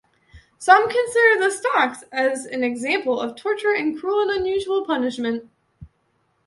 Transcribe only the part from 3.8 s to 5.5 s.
cruel and unusual punishment.